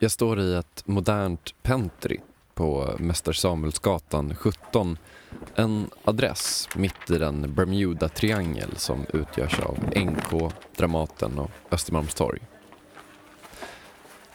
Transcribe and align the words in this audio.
Jag 0.00 0.10
står 0.10 0.40
i 0.40 0.54
ett 0.54 0.82
modernt 0.86 1.54
pentry 1.62 2.18
på 2.54 2.96
Mäster 2.98 3.32
Samuelsgatan 3.32 4.34
17. 4.34 4.98
En 5.54 5.90
adress 6.04 6.68
mitt 6.76 7.10
i 7.10 7.18
den 7.18 7.54
Bermuda-triangel 7.54 8.76
som 8.76 9.06
utgörs 9.12 9.60
av 9.60 9.78
NK, 9.96 10.52
Dramaten 10.76 11.38
och 11.38 11.50
Östermalmstorg. 11.70 12.40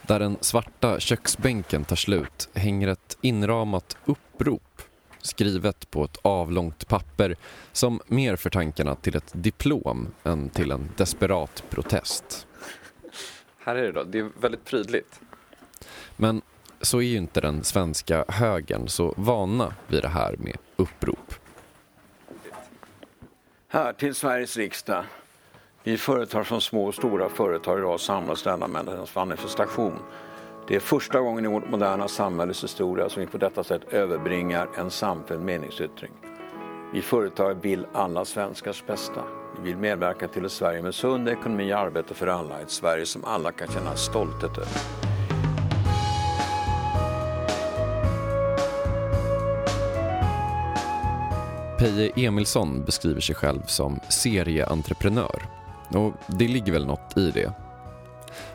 Där 0.01 0.19
den 0.19 0.37
svarta 0.41 0.99
köksbänken 0.99 1.85
tar 1.85 1.95
slut 1.95 2.49
hänger 2.53 2.87
ett 2.87 3.17
inramat 3.21 3.97
upprop 4.05 4.81
skrivet 5.21 5.91
på 5.91 6.03
ett 6.03 6.17
avlångt 6.21 6.87
papper 6.87 7.35
som 7.71 8.01
mer 8.07 8.35
för 8.35 8.49
tankarna 8.49 8.95
till 8.95 9.15
ett 9.15 9.31
diplom 9.33 10.07
än 10.23 10.49
till 10.49 10.71
en 10.71 10.89
desperat 10.97 11.63
protest. 11.69 12.47
Här 13.57 13.75
är 13.75 13.83
det 13.83 13.91
då, 13.91 14.03
det 14.03 14.19
är 14.19 14.29
väldigt 14.41 14.65
prydligt. 14.65 15.19
Men 16.15 16.41
så 16.81 16.97
är 16.97 17.01
ju 17.01 17.17
inte 17.17 17.41
den 17.41 17.63
svenska 17.63 18.25
högern 18.27 18.87
så 18.87 19.13
vana 19.17 19.73
vid 19.87 20.01
det 20.01 20.07
här 20.07 20.35
med 20.37 20.57
upprop. 20.75 21.33
Här 23.67 23.93
till 23.93 24.15
Sveriges 24.15 24.57
riksdag. 24.57 25.03
Vi 25.83 25.97
företag 25.97 26.47
från 26.47 26.61
små 26.61 26.85
och 26.85 26.95
stora 26.95 27.29
företag 27.29 27.79
idag 27.79 27.99
samlas 27.99 28.43
denna 28.43 28.67
människans 28.67 29.15
manifestation. 29.15 29.99
Det 30.67 30.75
är 30.75 30.79
första 30.79 31.19
gången 31.19 31.45
i 31.45 31.47
vårt 31.47 31.69
moderna 31.69 32.07
samhälles 32.07 32.63
historia 32.63 33.09
som 33.09 33.21
vi 33.21 33.27
på 33.27 33.37
detta 33.37 33.63
sätt 33.63 33.81
överbringar 33.89 34.69
en 34.77 34.91
samfälld 34.91 35.41
meningsyttring. 35.41 36.11
Vi 36.93 37.01
företag 37.01 37.53
vill 37.61 37.85
alla 37.93 38.25
svenskars 38.25 38.83
bästa. 38.87 39.23
Vi 39.57 39.69
vill 39.69 39.77
medverka 39.77 40.27
till 40.27 40.45
ett 40.45 40.51
Sverige 40.51 40.81
med 40.81 40.95
sund 40.95 41.29
ekonomi 41.29 41.73
och 41.73 41.77
arbete 41.77 42.13
för 42.13 42.27
alla. 42.27 42.59
Ett 42.59 42.71
Sverige 42.71 43.05
som 43.05 43.25
alla 43.25 43.51
kan 43.51 43.67
känna 43.67 43.95
stolthet 43.95 44.57
över. 44.57 45.12
Peje 51.83 52.11
Emilsson 52.15 52.85
beskriver 52.85 53.21
sig 53.21 53.35
själv 53.35 53.61
som 53.65 53.99
serieentreprenör. 54.09 55.47
Och 55.89 56.13
det 56.27 56.47
ligger 56.47 56.71
väl 56.71 56.85
något 56.85 57.17
i 57.17 57.31
det. 57.31 57.53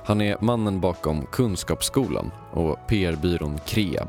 Han 0.04 0.20
är 0.20 0.36
mannen 0.40 0.80
bakom 0.80 1.26
Kunskapsskolan 1.26 2.30
och 2.50 2.78
PR-byrån 2.86 3.58
Kreab. 3.66 4.08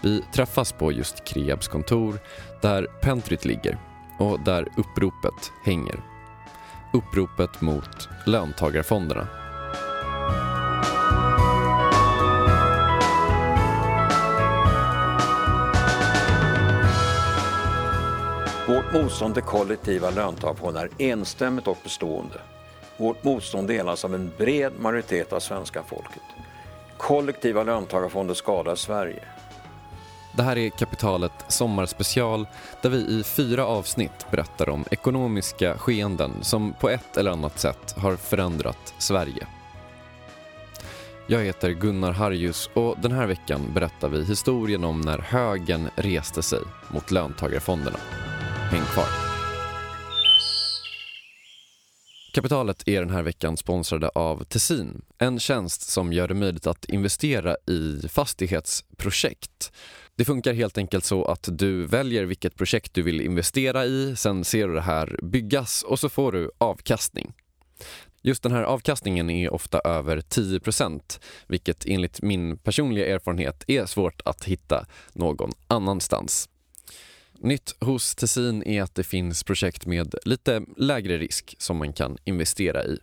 Vi 0.00 0.22
träffas 0.34 0.72
på 0.72 0.92
just 0.92 1.24
Kreabs 1.24 1.68
kontor 1.68 2.18
där 2.62 2.86
pentryt 3.02 3.44
ligger 3.44 3.78
och 4.18 4.40
där 4.40 4.68
uppropet 4.76 5.52
hänger. 5.64 6.00
Uppropet 6.92 7.60
mot 7.60 8.08
löntagarfonderna. 8.26 9.39
Motstånd 18.92 19.34
till 19.34 19.42
kollektiva 19.42 20.10
löntagarfonder 20.10 20.88
är 20.98 21.10
enstämmigt 21.10 21.68
och 21.68 21.78
bestående. 21.82 22.40
Vårt 22.96 23.24
motstånd 23.24 23.68
delas 23.68 24.04
av 24.04 24.14
en 24.14 24.32
bred 24.38 24.72
majoritet 24.78 25.32
av 25.32 25.40
svenska 25.40 25.82
folket. 25.82 26.22
Kollektiva 26.96 27.62
löntagarfonder 27.62 28.34
skadar 28.34 28.74
Sverige. 28.74 29.24
Det 30.36 30.42
här 30.42 30.58
är 30.58 30.70
Kapitalet 30.70 31.32
Sommarspecial 31.48 32.46
där 32.82 32.90
vi 32.90 32.96
i 32.96 33.22
fyra 33.22 33.66
avsnitt 33.66 34.26
berättar 34.30 34.68
om 34.68 34.84
ekonomiska 34.90 35.78
skeenden 35.78 36.32
som 36.42 36.72
på 36.72 36.88
ett 36.88 37.16
eller 37.16 37.30
annat 37.30 37.58
sätt 37.58 37.94
har 37.96 38.16
förändrat 38.16 38.94
Sverige. 38.98 39.46
Jag 41.26 41.40
heter 41.40 41.70
Gunnar 41.70 42.12
Harjus 42.12 42.70
och 42.74 42.96
den 43.02 43.12
här 43.12 43.26
veckan 43.26 43.70
berättar 43.74 44.08
vi 44.08 44.24
historien 44.24 44.84
om 44.84 45.00
när 45.00 45.18
högern 45.18 45.90
reste 45.96 46.42
sig 46.42 46.60
mot 46.88 47.10
löntagarfonderna. 47.10 47.98
Häng 48.70 48.82
kvar! 48.82 49.08
Kapitalet 52.32 52.88
är 52.88 53.00
den 53.00 53.10
här 53.10 53.22
veckan 53.22 53.56
sponsrade 53.56 54.08
av 54.08 54.44
Tessin, 54.44 55.02
en 55.18 55.38
tjänst 55.38 55.82
som 55.82 56.12
gör 56.12 56.28
det 56.28 56.34
möjligt 56.34 56.66
att 56.66 56.84
investera 56.84 57.56
i 57.66 58.08
fastighetsprojekt. 58.08 59.72
Det 60.16 60.24
funkar 60.24 60.52
helt 60.52 60.78
enkelt 60.78 61.04
så 61.04 61.24
att 61.24 61.48
du 61.52 61.86
väljer 61.86 62.24
vilket 62.24 62.56
projekt 62.56 62.94
du 62.94 63.02
vill 63.02 63.20
investera 63.20 63.84
i, 63.84 64.16
sen 64.16 64.44
ser 64.44 64.68
du 64.68 64.74
det 64.74 64.80
här 64.80 65.18
byggas 65.22 65.82
och 65.82 65.98
så 65.98 66.08
får 66.08 66.32
du 66.32 66.50
avkastning. 66.58 67.32
Just 68.22 68.42
den 68.42 68.52
här 68.52 68.62
avkastningen 68.62 69.30
är 69.30 69.52
ofta 69.52 69.78
över 69.78 70.20
10% 70.20 71.20
vilket 71.46 71.86
enligt 71.86 72.22
min 72.22 72.56
personliga 72.56 73.14
erfarenhet 73.14 73.64
är 73.66 73.86
svårt 73.86 74.22
att 74.24 74.44
hitta 74.44 74.86
någon 75.12 75.52
annanstans. 75.66 76.48
Nytt 77.42 77.74
hos 77.80 78.14
Tessin 78.14 78.62
är 78.62 78.82
att 78.82 78.94
det 78.94 79.04
finns 79.04 79.44
projekt 79.44 79.86
med 79.86 80.14
lite 80.24 80.62
lägre 80.76 81.18
risk 81.18 81.54
som 81.58 81.76
man 81.76 81.92
kan 81.92 82.18
investera 82.24 82.84
i. 82.84 82.98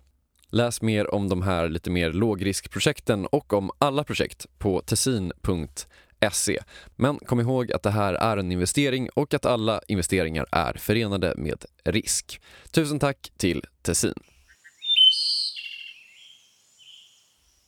Läs 0.49 0.81
mer 0.81 1.13
om 1.13 1.29
de 1.29 1.41
här 1.41 1.69
lite 1.69 1.89
mer 1.89 2.11
lågriskprojekten 2.11 3.25
och 3.25 3.53
om 3.53 3.71
alla 3.77 4.03
projekt 4.03 4.45
på 4.57 4.81
tessin.se. 4.81 6.59
Men 6.95 7.19
kom 7.19 7.39
ihåg 7.39 7.71
att 7.71 7.83
det 7.83 7.89
här 7.89 8.13
är 8.13 8.37
en 8.37 8.51
investering 8.51 9.09
och 9.09 9.33
att 9.33 9.45
alla 9.45 9.81
investeringar 9.87 10.45
är 10.51 10.73
förenade 10.73 11.33
med 11.37 11.65
risk. 11.83 12.41
Tusen 12.71 12.99
tack 12.99 13.31
till 13.37 13.63
Tessin. 13.81 14.19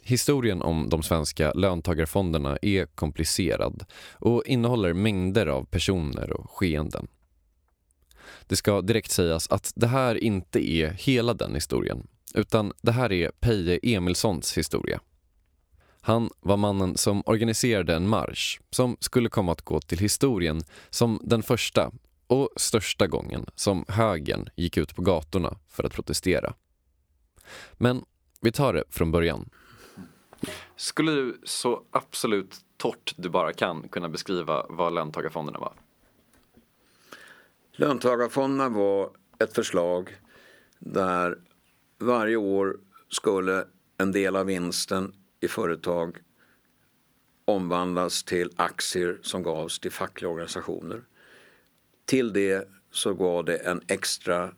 Historien 0.09 0.61
om 0.61 0.89
de 0.89 1.03
svenska 1.03 1.53
löntagarfonderna 1.53 2.57
är 2.61 2.85
komplicerad 2.85 3.85
och 4.11 4.43
innehåller 4.45 4.93
mängder 4.93 5.47
av 5.47 5.63
personer 5.65 6.31
och 6.31 6.51
skeenden. 6.51 7.07
Det 8.47 8.55
ska 8.55 8.81
direkt 8.81 9.11
sägas 9.11 9.47
att 9.49 9.71
det 9.75 9.87
här 9.87 10.23
inte 10.23 10.71
är 10.71 10.89
hela 10.89 11.33
den 11.33 11.55
historien, 11.55 12.07
utan 12.35 12.73
det 12.81 12.91
här 12.91 13.11
är 13.11 13.31
Peje 13.39 13.79
Emilssons 13.83 14.57
historia. 14.57 14.99
Han 16.01 16.29
var 16.39 16.57
mannen 16.57 16.97
som 16.97 17.23
organiserade 17.25 17.95
en 17.95 18.07
marsch 18.07 18.59
som 18.69 18.97
skulle 18.99 19.29
komma 19.29 19.51
att 19.51 19.61
gå 19.61 19.79
till 19.79 19.99
historien 19.99 20.61
som 20.89 21.21
den 21.23 21.43
första 21.43 21.91
och 22.27 22.49
största 22.55 23.07
gången 23.07 23.45
som 23.55 23.85
högern 23.87 24.49
gick 24.55 24.77
ut 24.77 24.95
på 24.95 25.01
gatorna 25.01 25.57
för 25.67 25.83
att 25.83 25.93
protestera. 25.93 26.53
Men 27.73 28.03
vi 28.41 28.51
tar 28.51 28.73
det 28.73 28.83
från 28.89 29.11
början. 29.11 29.49
Skulle 30.79 31.11
du 31.11 31.41
så 31.43 31.83
absolut 31.91 32.55
torrt 32.77 33.13
du 33.17 33.29
bara 33.29 33.53
kan 33.53 33.89
kunna 33.89 34.09
beskriva 34.09 34.65
vad 34.69 34.93
löntagarfonderna 34.93 35.59
var? 35.59 35.73
Löntagarfonderna 37.71 38.69
var 38.69 39.09
ett 39.39 39.55
förslag 39.55 40.17
där 40.79 41.39
varje 41.97 42.35
år 42.35 42.77
skulle 43.09 43.65
en 43.97 44.11
del 44.11 44.35
av 44.35 44.45
vinsten 44.45 45.13
i 45.39 45.47
företag 45.47 46.17
omvandlas 47.45 48.23
till 48.23 48.51
aktier 48.55 49.19
som 49.21 49.43
gavs 49.43 49.79
till 49.79 49.91
fackliga 49.91 50.31
organisationer. 50.31 51.01
Till 52.05 52.33
det 52.33 52.67
så 52.91 53.13
gav 53.13 53.45
det 53.45 53.57
en 53.57 53.81
extra 53.87 54.51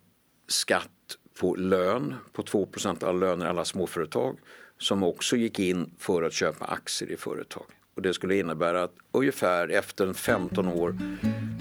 skatt 0.48 1.18
på 1.40 1.56
lön 1.56 2.16
på 2.32 2.42
2% 2.44 3.04
av 3.04 3.10
alla 3.10 3.28
löner 3.28 3.46
i 3.46 3.50
alla 3.50 3.66
småföretag 3.66 4.40
som 4.82 5.04
också 5.04 5.36
gick 5.36 5.60
in 5.60 5.92
för 5.98 6.24
att 6.24 6.34
köpa 6.34 6.66
aktier 6.66 7.12
i 7.12 7.18
företag. 7.18 7.64
Och 7.96 8.02
det 8.02 8.14
skulle 8.14 8.40
innebära 8.40 8.84
att 8.84 8.94
ungefär 9.12 9.68
efter 9.68 10.14
15 10.14 10.68
år 10.68 10.98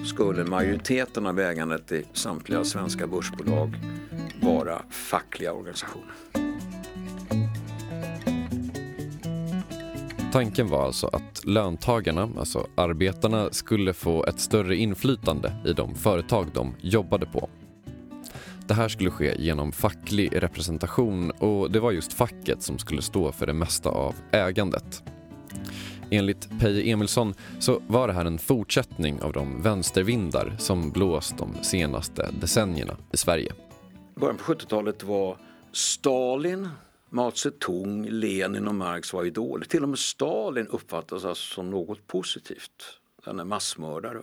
skulle 0.04 0.44
majoriteten 0.44 1.26
av 1.26 1.41
ägandet 1.41 1.92
i 1.92 2.04
samtliga 2.12 2.64
svenska 2.64 3.06
börsbolag 3.06 3.75
vara 4.42 4.82
fackliga 4.91 5.53
organisationer. 5.53 6.14
Tanken 10.33 10.68
var 10.68 10.86
alltså 10.86 11.06
att 11.06 11.45
löntagarna, 11.45 12.30
alltså 12.39 12.66
arbetarna, 12.74 13.50
skulle 13.50 13.92
få 13.92 14.24
ett 14.24 14.41
större 14.41 14.77
inflytande 14.77 15.53
i 15.66 15.72
de 15.72 15.95
företag 15.95 16.47
de 16.54 16.74
jobbade 16.80 17.27
på. 17.27 17.48
Det 18.71 18.75
här 18.75 18.89
skulle 18.89 19.11
ske 19.11 19.43
genom 19.43 19.72
facklig 19.72 20.43
representation 20.43 21.31
och 21.31 21.71
det 21.71 21.81
var 21.81 21.93
just 21.93 22.13
facket 22.13 22.63
som 22.63 22.78
skulle 22.78 23.03
stå 23.03 23.33
för 23.33 23.47
det 23.47 23.53
mesta 23.53 23.89
av 23.89 24.15
ägandet. 24.33 25.03
Enligt 26.11 26.61
Peje 26.61 26.93
Emilsson 26.93 27.34
så 27.59 27.83
var 27.87 28.09
det 28.09 28.15
här 28.15 28.25
en 28.25 28.39
fortsättning 28.39 29.22
av 29.22 29.33
de 29.33 29.63
vänstervindar 29.63 30.57
som 30.59 30.91
blåst 30.91 31.39
de 31.39 31.55
senaste 31.63 32.31
decennierna 32.41 32.97
i 33.13 33.17
Sverige. 33.17 33.53
början 34.15 34.37
på 34.37 34.53
70-talet 34.55 35.03
var 35.03 35.37
Stalin, 35.72 36.69
Mao 37.09 37.31
Zedong, 37.31 38.09
Lenin 38.09 38.69
och 38.69 38.75
Marx 38.75 39.13
var 39.13 39.25
idoler. 39.25 39.65
Till 39.65 39.83
och 39.83 39.89
med 39.89 39.99
Stalin 39.99 40.67
uppfattades 40.67 41.25
alltså 41.25 41.55
som 41.55 41.71
något 41.71 42.07
positivt. 42.07 42.99
Den 43.25 43.41
är 43.41 43.45
massmördare. 43.45 44.22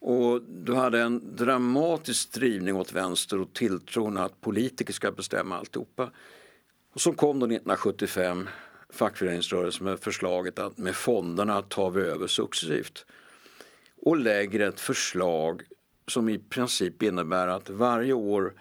Och 0.00 0.42
du 0.42 0.74
hade 0.74 1.00
en 1.00 1.36
dramatisk 1.36 2.32
drivning 2.32 2.76
åt 2.76 2.92
vänster 2.92 3.40
och 3.40 3.52
tilltron 3.52 4.16
att 4.16 4.40
politiker 4.40 4.92
ska 4.92 5.12
bestämma 5.12 5.58
alltihopa. 5.58 6.10
Och 6.94 7.00
så 7.00 7.12
kom 7.12 7.38
då 7.38 7.46
1975 7.46 8.48
fackföreningsrörelsen 8.90 9.84
med 9.84 10.00
förslaget 10.00 10.58
att 10.58 10.78
med 10.78 10.96
fonderna 10.96 11.62
tar 11.62 11.90
vi 11.90 12.02
över 12.02 12.26
successivt. 12.26 13.06
Och 14.02 14.16
lägger 14.16 14.60
ett 14.60 14.80
förslag 14.80 15.62
som 16.06 16.28
i 16.28 16.38
princip 16.38 17.02
innebär 17.02 17.48
att 17.48 17.70
varje 17.70 18.12
år 18.12 18.54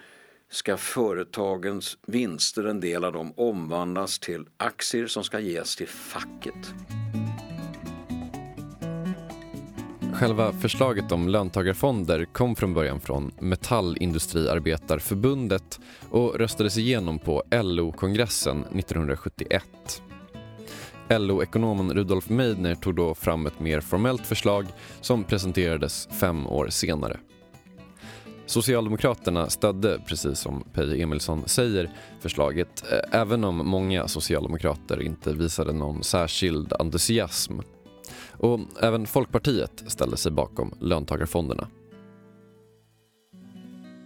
ska 0.50 0.78
företagens 0.78 1.98
vinster, 2.08 2.64
en 2.64 2.80
del 2.80 3.04
av 3.04 3.14
dem, 3.14 3.34
omvandlas 3.38 4.20
till 4.20 4.46
aktier 4.58 5.08
som 5.08 5.24
ska 5.24 5.40
ges 5.40 5.76
till 5.76 5.88
facket. 5.88 6.74
Själva 10.20 10.54
förslaget 10.54 11.12
om 11.12 11.30
löntagarfonder 11.30 12.26
kom 12.26 12.56
från 12.56 12.74
början 12.74 13.00
från 13.00 13.32
Metallindustriarbetarförbundet 13.40 15.80
och 16.10 16.36
röstades 16.36 16.78
igenom 16.78 17.20
på 17.20 17.44
LO-kongressen 17.52 18.60
1971. 18.60 20.02
LO-ekonomen 21.10 21.94
Rudolf 21.94 22.30
Meidner 22.30 22.76
tog 22.76 22.96
då 22.96 23.16
fram 23.16 23.46
ett 23.46 23.60
mer 23.60 23.82
formellt 23.82 24.26
förslag 24.26 24.66
som 25.02 25.24
presenterades 25.24 26.10
fem 26.20 26.48
år 26.48 26.70
senare. 26.70 27.20
Socialdemokraterna 28.46 29.50
stödde, 29.50 30.00
precis 30.08 30.40
som 30.40 30.64
Peje 30.74 31.04
Emilsson 31.04 31.48
säger, 31.48 31.92
förslaget 32.20 32.84
eh, 32.92 33.20
även 33.20 33.44
om 33.44 33.68
många 33.68 34.08
socialdemokrater 34.08 35.02
inte 35.02 35.34
visade 35.34 35.74
någon 35.74 36.04
särskild 36.04 36.74
entusiasm. 36.74 37.60
Och 38.38 38.60
även 38.82 39.08
Folkpartiet 39.08 39.84
ställde 39.88 40.18
sig 40.18 40.32
bakom 40.32 40.74
löntagarfonderna. 40.80 41.68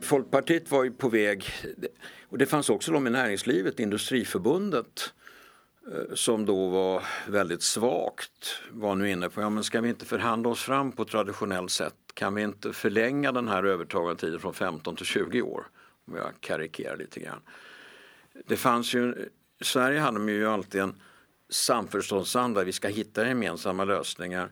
Folkpartiet 0.01 0.71
var 0.71 0.83
ju 0.83 0.91
på 0.91 1.09
väg, 1.09 1.45
och 2.29 2.37
det 2.37 2.45
fanns 2.45 2.69
också 2.69 2.91
de 2.91 3.07
i 3.07 3.09
näringslivet, 3.09 3.79
Industriförbundet 3.79 5.13
eh, 5.87 6.15
som 6.15 6.45
då 6.45 6.69
var 6.69 7.03
väldigt 7.27 7.61
svagt 7.61 8.59
var 8.71 8.95
nu 8.95 9.09
inne 9.09 9.29
på, 9.29 9.41
ja 9.41 9.49
men 9.49 9.63
ska 9.63 9.81
vi 9.81 9.89
inte 9.89 10.05
förhandla 10.05 10.49
oss 10.49 10.61
fram 10.61 10.91
på 10.91 11.05
traditionellt 11.05 11.71
sätt? 11.71 11.95
Kan 12.13 12.35
vi 12.35 12.41
inte 12.41 12.73
förlänga 12.73 13.31
den 13.31 13.47
här 13.47 13.63
övertagandetiden 13.63 14.39
från 14.39 14.53
15 14.53 14.95
till 14.95 15.05
20 15.05 15.41
år? 15.41 15.67
Om 16.07 16.15
jag 16.15 16.31
karikerar 16.39 16.97
lite 16.97 17.19
grann. 17.19 17.41
Det 18.45 18.57
fanns 18.57 18.93
ju, 18.93 19.29
i 19.61 19.63
Sverige 19.63 19.99
hade 19.99 20.19
man 20.19 20.27
ju 20.27 20.47
alltid 20.47 20.81
en 20.81 20.95
samförståndsanda, 21.51 22.63
vi 22.63 22.71
ska 22.71 22.87
hitta 22.87 23.27
gemensamma 23.27 23.85
lösningar. 23.85 24.51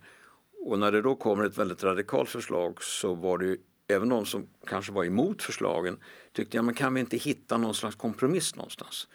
Och 0.66 0.80
när 0.80 0.92
det 0.92 1.02
då 1.02 1.16
kommer 1.16 1.44
ett 1.44 1.58
väldigt 1.58 1.84
radikalt 1.84 2.30
förslag 2.30 2.84
så 2.84 3.14
var 3.14 3.38
det 3.38 3.46
ju, 3.46 3.58
även 3.88 4.10
de 4.10 4.26
som 4.26 4.48
kanske 4.68 4.92
var 4.92 5.04
emot 5.04 5.42
förslagen 5.42 5.98
tyckte 6.34 6.58
ja 6.58 6.62
men 6.62 6.76
kan 6.76 6.94
vi 6.94 7.00
inte 7.00 7.18
hitta 7.18 7.58
någon 7.58 7.76
slags 7.76 7.96
kompromiss 7.96 8.56
någonstans? 8.56 9.08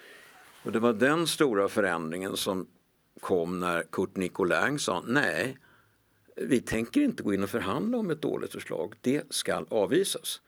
Och 0.64 0.72
det 0.72 0.78
var 0.78 0.92
den 0.92 1.26
stora 1.26 1.68
förändringen 1.68 2.36
som 2.36 2.66
kom 3.20 3.60
när 3.60 3.82
Kurt 3.82 4.16
Nicolin 4.16 4.78
sa 4.78 5.02
nej, 5.06 5.58
vi 6.36 6.60
tänker 6.60 7.00
inte 7.00 7.22
gå 7.22 7.34
in 7.34 7.42
och 7.42 7.50
förhandla 7.50 7.98
om 7.98 8.10
ett 8.10 8.22
dåligt 8.22 8.52
förslag. 8.52 8.94
Det 9.00 9.22
ska 9.30 9.64
avvisas. 9.68 10.40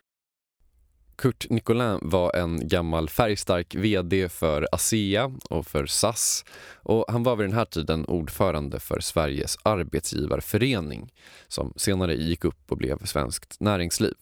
Kurt 1.17 1.51
Nicolin 1.51 1.99
var 2.03 2.37
en 2.37 2.69
gammal 2.69 3.09
färgstark 3.09 3.75
VD 3.75 4.29
för 4.29 4.69
ASEA 4.73 5.33
och 5.51 5.67
för 5.67 5.87
SAS 5.87 6.45
och 6.75 7.05
han 7.09 7.23
var 7.23 7.37
vid 7.37 7.47
den 7.47 7.57
här 7.57 7.65
tiden 7.65 8.05
ordförande 8.05 8.81
för 8.81 9.01
Sveriges 9.01 9.59
arbetsgivarförening 9.63 11.13
som 11.49 11.73
senare 11.77 12.15
gick 12.15 12.45
upp 12.45 12.73
och 12.73 12.77
blev 12.77 13.05
Svenskt 13.05 13.61
Näringsliv. 13.61 14.15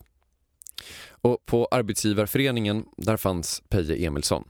Och 1.10 1.46
på 1.46 1.68
Arbetsgivarföreningen 1.70 2.84
där 2.96 3.16
fanns 3.16 3.62
Peje 3.68 4.06
Emilsson. 4.06 4.44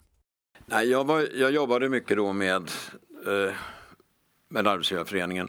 Nej, 0.66 0.90
jag, 0.90 1.06
var, 1.06 1.28
jag 1.34 1.52
jobbade 1.52 1.88
mycket 1.88 2.16
då 2.16 2.32
med, 2.32 2.70
eh, 3.26 3.54
med 4.48 4.66
Arbetsgivarföreningen 4.66 5.48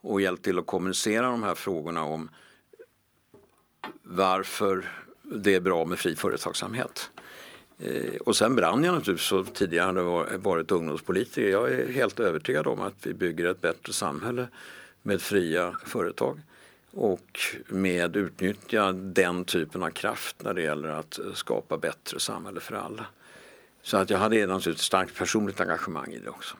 och 0.00 0.20
hjälpte 0.20 0.44
till 0.44 0.58
att 0.58 0.66
kommunicera 0.66 1.26
de 1.26 1.42
här 1.42 1.54
frågorna 1.54 2.04
om 2.04 2.30
varför 4.02 4.88
det 5.30 5.54
är 5.54 5.60
bra 5.60 5.84
med 5.84 5.98
fri 5.98 6.16
företagsamhet. 6.16 7.10
Eh, 7.78 8.16
och 8.20 8.36
sen 8.36 8.56
brann 8.56 8.84
jag 8.84 8.94
naturligtvis 8.94 9.28
så 9.28 9.44
tidigare 9.44 9.86
hade 9.86 10.38
varit 10.38 10.72
ungdomspolitiker. 10.72 11.48
Jag 11.48 11.72
är 11.72 11.92
helt 11.92 12.20
övertygad 12.20 12.66
om 12.66 12.80
att 12.80 12.94
vi 13.02 13.14
bygger 13.14 13.44
ett 13.44 13.60
bättre 13.60 13.92
samhälle 13.92 14.48
med 15.02 15.22
fria 15.22 15.76
företag 15.86 16.40
och 16.90 17.40
med 17.68 18.16
utnyttja 18.16 18.92
den 18.92 19.44
typen 19.44 19.82
av 19.82 19.90
kraft 19.90 20.36
när 20.42 20.54
det 20.54 20.62
gäller 20.62 20.88
att 20.88 21.18
skapa 21.34 21.78
bättre 21.78 22.20
samhälle 22.20 22.60
för 22.60 22.74
alla. 22.74 23.06
Så 23.82 23.96
att 23.96 24.10
jag 24.10 24.18
hade 24.18 24.46
naturligtvis 24.46 24.76
ett 24.76 24.80
starkt 24.80 25.18
personligt 25.18 25.60
engagemang 25.60 26.12
i 26.12 26.18
det 26.18 26.30
också. 26.30 26.56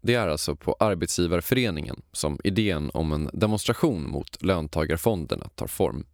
Det 0.00 0.14
är 0.14 0.28
alltså 0.28 0.56
på 0.56 0.76
Arbetsgivarföreningen 0.80 2.02
som 2.12 2.40
idén 2.44 2.90
om 2.94 3.12
en 3.12 3.30
demonstration 3.32 4.10
mot 4.10 4.42
löntagarfonderna 4.42 5.48
tar 5.54 5.66
form. 5.66 6.04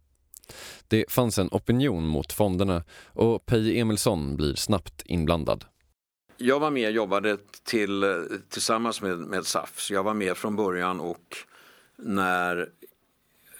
Det 0.87 1.11
fanns 1.11 1.37
en 1.37 1.49
opinion 1.51 2.07
mot 2.07 2.33
fonderna 2.33 2.83
och 3.05 3.45
Peje 3.45 3.81
Emilsson 3.81 4.35
blir 4.35 4.55
snabbt 4.55 5.01
inblandad. 5.05 5.65
Jag 6.37 6.59
var 6.59 6.71
med 6.71 6.87
och 6.87 6.93
jobbade 6.93 7.37
till, 7.63 8.03
tillsammans 8.49 9.01
med, 9.01 9.17
med 9.17 9.45
SAF, 9.45 9.79
så 9.79 9.93
jag 9.93 10.03
var 10.03 10.13
med 10.13 10.37
från 10.37 10.55
början 10.55 10.99
och 10.99 11.37
när, 11.95 12.69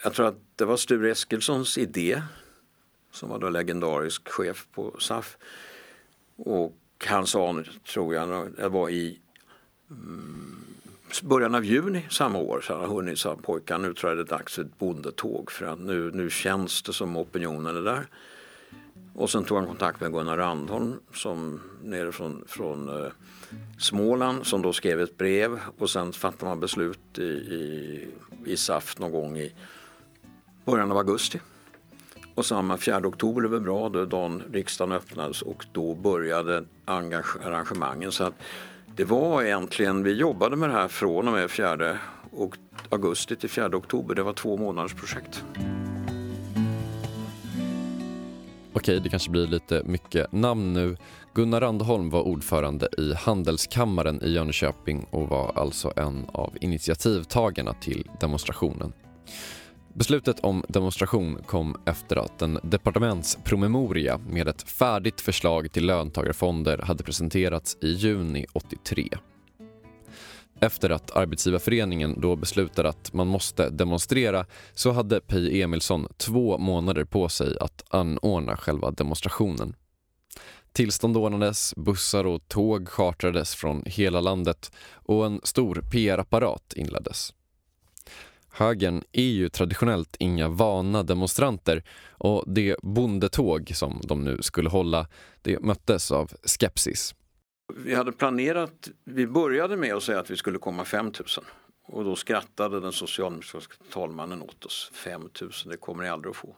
jag 0.03 0.13
tror 0.13 0.27
att 0.27 0.39
det 0.55 0.65
var 0.65 0.77
Sture 0.77 1.11
Eskilssons 1.11 1.77
idé, 1.77 2.21
som 3.11 3.29
var 3.29 3.39
då 3.39 3.49
legendarisk 3.49 4.27
chef 4.27 4.67
på 4.71 4.95
SAF. 4.99 5.38
Och 6.35 6.77
han 7.05 7.27
sa, 7.27 7.63
tror 7.93 8.15
jag, 8.15 8.51
det 8.57 8.69
var 8.69 8.89
i 8.89 9.19
mm, 9.89 10.65
början 11.23 11.55
av 11.55 11.65
juni 11.65 12.05
samma 12.09 12.39
år 12.39 12.61
så 12.61 12.77
han 12.77 12.89
hunnit 12.89 13.19
sa 13.19 13.35
pojkar 13.35 13.77
nu 13.77 13.93
tror 13.93 14.11
jag 14.11 14.17
det 14.17 14.33
är 14.33 14.37
dags 14.37 14.53
för 14.55 14.61
ett 14.61 14.79
bondetåg 14.79 15.51
för 15.51 15.65
att 15.65 15.79
nu, 15.79 16.11
nu 16.13 16.29
känns 16.29 16.81
det 16.81 16.93
som 16.93 17.17
opinionen 17.17 17.77
är 17.77 17.81
där. 17.81 18.07
Och 19.15 19.29
sen 19.29 19.43
tog 19.43 19.57
han 19.57 19.67
kontakt 19.67 20.01
med 20.01 20.11
Gunnar 20.11 20.37
Randholm 20.37 20.93
som 21.13 21.61
nere 21.83 22.11
från, 22.11 22.43
från 22.47 22.89
eh, 22.89 23.11
Småland 23.79 24.45
som 24.45 24.61
då 24.61 24.73
skrev 24.73 25.01
ett 25.01 25.17
brev 25.17 25.59
och 25.77 25.89
sen 25.89 26.13
fattade 26.13 26.45
man 26.45 26.59
beslut 26.59 27.17
i, 27.17 27.23
i, 27.23 28.07
i 28.45 28.57
SAF 28.57 28.99
någon 28.99 29.11
gång 29.11 29.37
i 29.37 29.53
början 30.65 30.91
av 30.91 30.97
augusti. 30.97 31.39
Och 32.35 32.45
samma 32.45 32.77
4 32.77 33.07
oktober 33.07 33.41
det 33.41 33.47
var 33.47 33.59
bra, 33.59 33.89
då 33.89 34.05
dagen 34.05 34.43
riksdagen 34.51 34.91
öppnades 34.91 35.41
och 35.41 35.65
då 35.71 35.95
började 35.95 36.65
arrangemangen. 36.85 38.11
Så 38.11 38.23
att 38.23 38.33
det 38.95 39.03
var 39.03 39.44
egentligen, 39.44 40.03
vi 40.03 40.13
jobbade 40.13 40.56
med 40.56 40.69
det 40.69 40.74
här 40.74 40.88
från 40.88 41.27
och 41.27 41.33
med 41.33 41.51
4 41.51 41.98
augusti 42.89 43.36
till 43.36 43.50
4 43.50 43.77
oktober. 43.77 44.15
Det 44.15 44.24
var 44.24 44.34
två 44.34 44.58
månaders 44.58 44.93
projekt. 44.93 45.43
Okej, 48.74 49.00
det 49.00 49.10
kanske 49.10 49.31
blir 49.31 49.48
lite 49.48 49.81
mycket 49.86 50.31
namn 50.31 50.74
nu. 50.74 50.98
Gunnar 51.34 51.62
Randholm 51.62 52.10
var 52.10 52.22
ordförande 52.22 52.89
i 52.98 53.13
Handelskammaren 53.13 54.24
i 54.24 54.31
Jönköping 54.31 55.08
och 55.10 55.29
var 55.29 55.51
alltså 55.55 55.93
en 55.96 56.25
av 56.34 56.53
initiativtagarna 56.62 57.74
till 57.74 58.10
demonstrationen. 58.19 58.93
Beslutet 59.95 60.39
om 60.39 60.63
demonstration 60.67 61.43
kom 61.45 61.77
efter 61.85 62.15
att 62.15 62.41
en 62.41 62.59
departementspromemoria 62.63 64.17
med 64.17 64.47
ett 64.47 64.69
färdigt 64.69 65.21
förslag 65.21 65.71
till 65.71 65.85
löntagarfonder 65.85 66.77
hade 66.77 67.03
presenterats 67.03 67.77
i 67.81 67.87
juni 67.87 68.45
83. 68.53 69.09
Efter 70.59 70.89
att 70.89 71.15
Arbetsgivarföreningen 71.15 72.21
då 72.21 72.35
beslutade 72.35 72.89
att 72.89 73.13
man 73.13 73.27
måste 73.27 73.69
demonstrera 73.69 74.45
så 74.73 74.91
hade 74.91 75.21
Pej 75.21 75.61
Emilsson 75.61 76.07
två 76.17 76.57
månader 76.57 77.03
på 77.03 77.29
sig 77.29 77.57
att 77.59 77.83
anordna 77.89 78.57
själva 78.57 78.91
demonstrationen. 78.91 79.75
Tillstånd 80.71 81.17
ordnades, 81.17 81.73
bussar 81.75 82.25
och 82.25 82.47
tåg 82.47 82.89
chartrades 82.89 83.55
från 83.55 83.83
hela 83.85 84.21
landet 84.21 84.71
och 84.93 85.25
en 85.25 85.41
stor 85.43 85.83
PR-apparat 85.91 86.73
inleddes. 86.75 87.33
Högern 88.57 89.03
är 89.12 89.24
ju 89.24 89.50
traditionellt 89.50 90.15
inga 90.19 90.50
vana 90.50 91.03
demonstranter 91.03 91.83
och 92.09 92.43
det 92.47 92.75
bondetåg 92.83 93.71
som 93.75 94.01
de 94.03 94.24
nu 94.24 94.41
skulle 94.41 94.69
hålla 94.69 95.07
det 95.41 95.59
möttes 95.59 96.12
av 96.12 96.31
skepsis. 96.43 97.15
Vi 97.75 97.95
hade 97.95 98.12
planerat, 98.12 98.89
vi 99.03 99.27
började 99.27 99.77
med 99.77 99.93
att 99.93 100.03
säga 100.03 100.19
att 100.19 100.29
vi 100.29 100.38
skulle 100.38 100.57
komma 100.57 100.85
5 100.85 101.05
000 101.05 101.13
och 101.83 102.03
då 102.03 102.15
skrattade 102.15 102.79
den 102.79 102.91
socialdemokratiska 102.91 103.75
talmannen 103.91 104.41
åt 104.41 104.65
oss. 104.65 104.91
5 104.93 105.21
000, 105.21 105.51
det 105.65 105.77
kommer 105.77 106.03
ni 106.03 106.09
aldrig 106.09 106.31
att 106.31 106.38
få. 106.38 106.55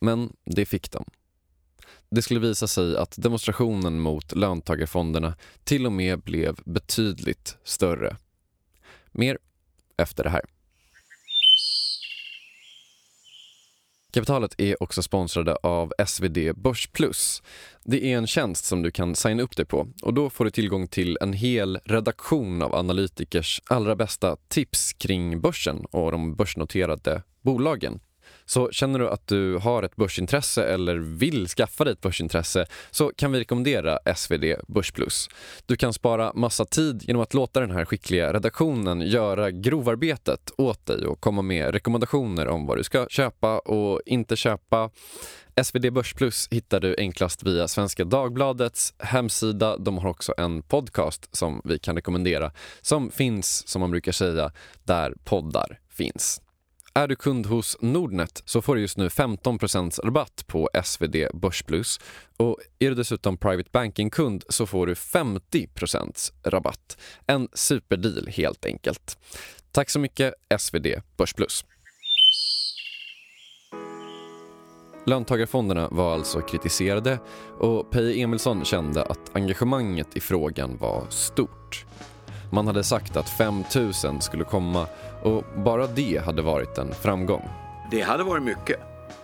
Men 0.00 0.36
det 0.44 0.66
fick 0.66 0.90
de. 0.90 1.04
Det 2.10 2.22
skulle 2.22 2.40
visa 2.40 2.66
sig 2.66 2.96
att 2.96 3.14
demonstrationen 3.22 4.00
mot 4.00 4.36
löntagarfonderna 4.36 5.34
till 5.64 5.86
och 5.86 5.92
med 5.92 6.20
blev 6.20 6.56
betydligt 6.64 7.58
större. 7.64 8.16
Mer 9.12 9.38
efter 9.98 10.24
det 10.24 10.30
här. 10.30 10.42
Kapitalet 14.12 14.54
är 14.58 14.82
också 14.82 15.02
sponsrade 15.02 15.56
av 15.56 15.92
SvD 16.06 16.38
Börsplus. 16.56 17.42
Det 17.84 18.04
är 18.04 18.16
en 18.16 18.26
tjänst 18.26 18.64
som 18.64 18.82
du 18.82 18.90
kan 18.90 19.14
signa 19.14 19.42
upp 19.42 19.56
dig 19.56 19.66
på 19.66 19.88
och 20.02 20.14
då 20.14 20.30
får 20.30 20.44
du 20.44 20.50
tillgång 20.50 20.88
till 20.88 21.18
en 21.20 21.32
hel 21.32 21.78
redaktion 21.84 22.62
av 22.62 22.74
analytikers 22.74 23.62
allra 23.66 23.96
bästa 23.96 24.36
tips 24.48 24.92
kring 24.92 25.40
börsen 25.40 25.84
och 25.90 26.12
de 26.12 26.34
börsnoterade 26.34 27.22
bolagen. 27.42 28.00
Så 28.48 28.70
känner 28.70 28.98
du 28.98 29.08
att 29.08 29.26
du 29.26 29.56
har 29.56 29.82
ett 29.82 29.96
börsintresse 29.96 30.64
eller 30.64 30.96
vill 30.96 31.48
skaffa 31.48 31.84
dig 31.84 31.92
ett 31.92 32.00
börsintresse 32.00 32.66
så 32.90 33.12
kan 33.16 33.32
vi 33.32 33.40
rekommendera 33.40 33.98
SvD 34.14 34.44
Börsplus. 34.68 35.28
Du 35.66 35.76
kan 35.76 35.92
spara 35.92 36.32
massa 36.34 36.64
tid 36.64 37.04
genom 37.06 37.22
att 37.22 37.34
låta 37.34 37.60
den 37.60 37.70
här 37.70 37.84
skickliga 37.84 38.32
redaktionen 38.32 39.00
göra 39.00 39.50
grovarbetet 39.50 40.50
åt 40.56 40.86
dig 40.86 41.06
och 41.06 41.20
komma 41.20 41.42
med 41.42 41.72
rekommendationer 41.72 42.48
om 42.48 42.66
vad 42.66 42.76
du 42.76 42.84
ska 42.84 43.06
köpa 43.10 43.58
och 43.58 44.00
inte 44.06 44.36
köpa. 44.36 44.90
SvD 45.62 45.92
Börsplus 45.92 46.48
hittar 46.50 46.80
du 46.80 46.94
enklast 46.98 47.42
via 47.42 47.68
Svenska 47.68 48.04
Dagbladets 48.04 48.94
hemsida. 48.98 49.76
De 49.76 49.98
har 49.98 50.08
också 50.08 50.34
en 50.38 50.62
podcast 50.62 51.36
som 51.36 51.62
vi 51.64 51.78
kan 51.78 51.96
rekommendera 51.96 52.52
som 52.80 53.10
finns, 53.10 53.68
som 53.68 53.80
man 53.80 53.90
brukar 53.90 54.12
säga, 54.12 54.52
där 54.84 55.14
poddar 55.24 55.78
finns. 55.90 56.40
Är 56.98 57.08
du 57.08 57.16
kund 57.16 57.46
hos 57.46 57.76
Nordnet 57.80 58.42
så 58.44 58.62
får 58.62 58.74
du 58.74 58.80
just 58.80 58.96
nu 58.96 59.08
15% 59.08 60.00
rabatt 60.04 60.44
på 60.46 60.70
SvD 60.84 61.16
Börsplus 61.34 62.00
och 62.36 62.58
är 62.78 62.88
du 62.88 62.94
dessutom 62.94 63.36
Private 63.36 63.68
Banking-kund 63.72 64.44
så 64.48 64.66
får 64.66 64.86
du 64.86 64.94
50% 64.94 66.32
rabatt. 66.44 66.98
En 67.26 67.48
superdeal 67.52 68.26
helt 68.26 68.66
enkelt. 68.66 69.18
Tack 69.72 69.90
så 69.90 69.98
mycket 69.98 70.34
SvD 70.58 70.86
Börsplus. 71.16 71.64
Löntagarfonderna 75.06 75.88
var 75.88 76.14
alltså 76.14 76.40
kritiserade 76.40 77.18
och 77.58 77.90
Peje 77.90 78.22
Emilsson 78.22 78.64
kände 78.64 79.02
att 79.04 79.36
engagemanget 79.36 80.16
i 80.16 80.20
frågan 80.20 80.76
var 80.76 81.06
stort. 81.10 81.86
Man 82.52 82.66
hade 82.66 82.84
sagt 82.84 83.16
att 83.16 83.28
5 83.28 83.64
000 84.04 84.22
skulle 84.22 84.44
komma 84.44 84.86
och 85.22 85.44
bara 85.56 85.86
det 85.86 86.22
hade 86.24 86.42
varit 86.42 86.78
en 86.78 86.94
framgång. 86.94 87.48
Det 87.90 88.00
hade 88.00 88.24
varit 88.24 88.42
mycket. 88.42 88.80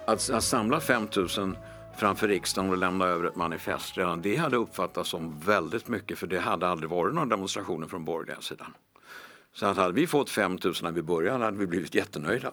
Att, 0.07 0.31
att 0.31 0.45
samla 0.45 0.81
5 0.81 1.09
000 1.17 1.57
framför 1.97 2.29
riksdagen 2.29 2.71
och 2.71 2.79
lämna 2.79 3.05
över 3.05 3.25
ett 3.25 3.37
manifest 3.37 3.99
redan 3.99 4.23
det 4.23 4.37
hade 4.37 4.57
uppfattats 4.57 5.11
som 5.11 5.41
väldigt 5.41 5.89
mycket 5.89 6.19
för 6.19 6.27
det 6.27 6.39
hade 6.39 6.69
aldrig 6.69 6.91
varit 6.91 7.15
några 7.15 7.29
demonstrationer 7.29 7.87
från 7.87 8.05
borgerliga 8.05 8.41
sidan. 8.41 8.75
Så 9.53 9.67
att 9.67 9.77
hade 9.77 9.95
vi 9.95 10.07
fått 10.07 10.31
5 10.31 10.59
000 10.65 10.75
när 10.83 10.93
vi 10.93 11.03
började 11.03 11.45
hade 11.45 11.59
vi 11.59 11.67
blivit 11.67 11.95
jättenöjda. 11.95 12.53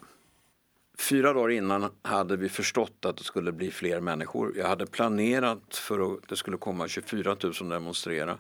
Fyra 0.98 1.34
dagar 1.34 1.50
innan 1.50 1.90
hade 2.02 2.38
vi 2.38 2.50
förstått 2.50 3.06
att 3.06 3.18
det 3.18 3.24
skulle 3.24 3.52
bli 3.52 3.72
fler 3.72 4.00
människor. 4.00 4.54
Jag 4.58 4.68
hade 4.68 4.86
planerat 4.86 5.76
för 5.76 6.14
att 6.14 6.28
det 6.30 6.36
skulle 6.36 6.58
komma 6.58 6.88
24 6.88 7.36
000 7.62 7.70
demonstrera. 7.70 8.38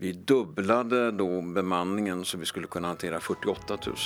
Vi 0.00 0.12
dubblade 0.12 1.10
då 1.10 1.42
bemanningen 1.42 2.24
så 2.24 2.38
vi 2.38 2.46
skulle 2.46 2.66
kunna 2.66 2.88
hantera 2.88 3.20
48 3.20 3.78
000. 3.86 3.96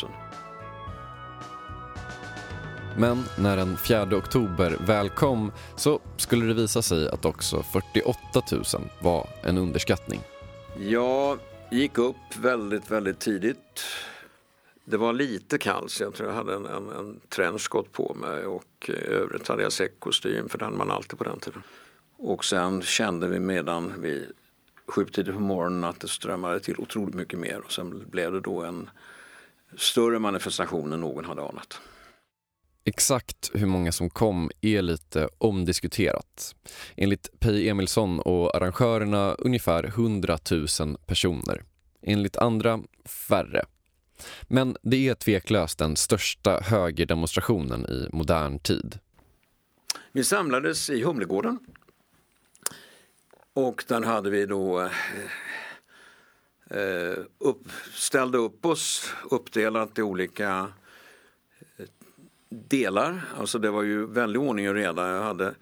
Men 2.98 3.24
när 3.38 3.56
den 3.56 3.76
4 3.76 4.16
oktober 4.16 4.76
väl 4.86 5.08
kom 5.08 5.52
så 5.76 6.00
skulle 6.16 6.46
det 6.46 6.54
visa 6.54 6.82
sig 6.82 7.08
att 7.08 7.24
också 7.24 7.62
48 7.62 8.18
000 8.52 8.64
var 9.02 9.28
en 9.42 9.58
underskattning. 9.58 10.20
Jag 10.78 11.38
gick 11.70 11.98
upp 11.98 12.36
väldigt, 12.40 12.90
väldigt 12.90 13.18
tidigt. 13.18 13.84
Det 14.84 14.96
var 14.96 15.12
lite 15.12 15.58
kallt 15.58 15.90
så 15.90 16.02
jag 16.02 16.14
tror 16.14 16.28
jag 16.28 16.36
hade 16.36 16.54
en, 16.54 16.66
en, 16.66 16.90
en 16.90 17.20
trenchcoat 17.28 17.92
på 17.92 18.14
mig 18.14 18.46
och 18.46 18.88
i 18.88 18.92
övrigt 18.92 19.48
hade 19.48 19.62
jag 19.62 19.72
säckkostym 19.72 20.48
för 20.48 20.58
hade 20.58 20.76
man 20.76 20.90
alltid 20.90 21.18
på 21.18 21.24
den 21.24 21.40
tiden. 21.40 21.62
Och 22.18 22.44
sen 22.44 22.82
kände 22.82 23.28
vi 23.28 23.40
medan 23.40 23.94
vi 23.98 24.26
sjutiden 24.86 25.34
på 25.34 25.40
morgonen 25.40 25.84
att 25.84 26.00
det 26.00 26.08
strömmade 26.08 26.60
till 26.60 26.74
otroligt 26.78 27.14
mycket 27.14 27.38
mer 27.38 27.60
och 27.64 27.72
sen 27.72 28.10
blev 28.10 28.32
det 28.32 28.40
då 28.40 28.62
en 28.62 28.90
större 29.76 30.18
manifestation 30.18 30.92
än 30.92 31.00
någon 31.00 31.24
hade 31.24 31.42
anat. 31.42 31.80
Exakt 32.84 33.50
hur 33.54 33.66
många 33.66 33.92
som 33.92 34.10
kom 34.10 34.50
är 34.60 34.82
lite 34.82 35.28
omdiskuterat. 35.38 36.54
Enligt 36.96 37.40
Pej 37.40 37.68
Emilsson 37.68 38.20
och 38.20 38.56
arrangörerna 38.56 39.34
ungefär 39.34 39.84
100 39.84 40.38
000 40.50 40.96
personer. 41.06 41.62
Enligt 42.02 42.36
andra 42.36 42.80
färre. 43.28 43.64
Men 44.42 44.76
det 44.82 45.08
är 45.08 45.14
tveklöst 45.14 45.78
den 45.78 45.96
största 45.96 46.60
högerdemonstrationen 46.60 47.86
i 47.86 48.08
modern 48.12 48.58
tid. 48.58 48.98
Vi 50.12 50.24
samlades 50.24 50.90
i 50.90 51.02
Humlegården 51.02 51.58
och 53.54 53.84
där 53.88 54.02
hade 54.02 54.30
vi 54.30 54.46
då 54.46 54.80
eh, 54.80 54.90
eh, 56.78 57.18
upp, 57.38 57.68
ställde 57.92 58.38
upp 58.38 58.66
oss 58.66 59.14
uppdelat 59.30 59.98
i 59.98 60.02
olika 60.02 60.72
eh, 61.76 61.86
delar. 62.48 63.24
Alltså 63.38 63.58
det 63.58 63.70
var 63.70 63.82
ju 63.82 64.06
väldig 64.06 64.42
ordning 64.42 64.68
och 64.68 64.74
reda. 64.74 65.08
Jag 65.08 65.22
hade 65.22 65.54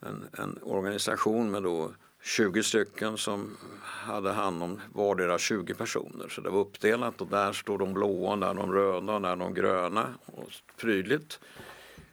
en, 0.00 0.28
en 0.38 0.58
organisation 0.62 1.50
med 1.50 1.62
då 1.62 1.90
20 2.22 2.62
stycken 2.62 3.18
som 3.18 3.56
hade 3.82 4.32
hand 4.32 4.62
om 4.62 4.80
vardera 4.92 5.38
20 5.38 5.74
personer. 5.74 6.28
Så 6.28 6.40
det 6.40 6.50
var 6.50 6.60
uppdelat 6.60 7.20
och 7.20 7.26
där 7.26 7.52
står 7.52 7.78
de 7.78 7.94
blåa, 7.94 8.36
där 8.36 8.54
de 8.54 8.72
röda 8.72 9.12
och 9.14 9.22
där 9.22 9.36
de 9.36 9.54
gröna. 9.54 10.14
Och 10.26 10.50
prydligt. 10.76 11.40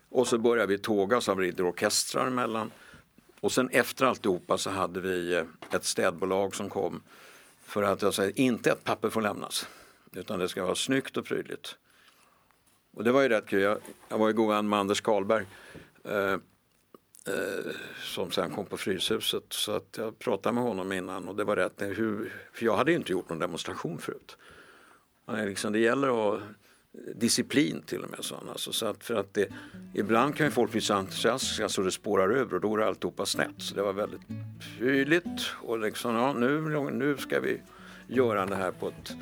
Och 0.09 0.27
så 0.27 0.37
började 0.37 0.67
vi 0.67 0.77
tåga 0.77 1.21
så 1.21 1.35
vi 1.35 1.51
orkestrar. 1.51 2.69
Och 3.43 3.51
sen 3.51 3.69
efter 3.69 4.05
alltihopa 4.05 4.57
så 4.57 4.69
hade 4.69 4.99
vi 4.99 5.33
eh, 5.35 5.43
ett 5.71 5.85
städbolag 5.85 6.55
som 6.55 6.69
kom 6.69 7.01
för 7.63 7.83
att 7.83 8.01
jag 8.01 8.13
säger 8.13 8.39
inte 8.39 8.71
ett 8.71 8.83
papper 8.83 9.09
får 9.09 9.21
lämnas 9.21 9.67
utan 10.11 10.39
det 10.39 10.49
ska 10.49 10.63
vara 10.63 10.75
snyggt 10.75 11.17
och 11.17 11.25
prydligt. 11.25 11.75
Och 12.93 13.03
det 13.03 13.11
var 13.11 13.21
ju 13.21 13.29
rätt 13.29 13.45
kul. 13.45 13.61
Jag, 13.61 13.77
jag 14.09 14.17
var 14.17 14.27
ju 14.27 14.33
god 14.33 14.49
vän 14.49 14.69
med 14.69 14.79
Anders 14.79 15.01
Karlberg 15.01 15.45
eh, 16.03 16.33
eh, 16.33 16.39
som 18.03 18.31
sen 18.31 18.51
kom 18.51 18.65
på 18.65 18.77
Fryshuset 18.77 19.45
så 19.49 19.71
att 19.71 19.97
jag 19.97 20.19
pratade 20.19 20.55
med 20.55 20.63
honom 20.63 20.91
innan 20.91 21.27
och 21.27 21.35
det 21.35 21.43
var 21.43 21.55
rätt. 21.55 21.81
Hur, 21.81 22.33
för 22.53 22.65
jag 22.65 22.77
hade 22.77 22.91
ju 22.91 22.97
inte 22.97 23.11
gjort 23.11 23.29
någon 23.29 23.39
demonstration 23.39 23.97
förut. 23.97 24.37
Liksom, 25.27 25.73
det 25.73 25.79
gäller 25.79 26.33
att 26.33 26.41
disciplin 27.15 27.81
till 27.85 28.03
och 28.03 28.09
med. 28.09 28.19
Sån. 28.23 28.49
Alltså, 28.49 28.73
så 28.73 28.85
att 28.85 29.03
för 29.03 29.15
att 29.15 29.33
det, 29.33 29.47
ibland 29.93 30.35
kan 30.35 30.45
ju 30.45 30.51
folk 30.51 30.71
bli 30.71 30.81
så 30.81 30.93
entusiastiska 30.93 31.69
så 31.69 31.81
det 31.81 31.91
spårar 31.91 32.29
över 32.29 32.53
och 32.53 32.61
då 32.61 32.69
går 32.69 32.83
alltihopa 32.83 33.25
snett. 33.25 33.55
Så 33.57 33.75
det 33.75 33.81
var 33.81 33.93
väldigt 33.93 34.21
tydligt 34.79 35.41
och 35.61 35.79
liksom, 35.79 36.15
ja, 36.15 36.33
nu, 36.33 36.61
nu 36.91 37.17
ska 37.17 37.39
vi 37.39 37.61
göra 38.07 38.45
det 38.45 38.55
här 38.55 38.71
på 38.71 38.87
ett, 38.87 39.15